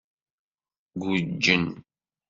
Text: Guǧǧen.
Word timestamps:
Guǧǧen. 1.01 1.65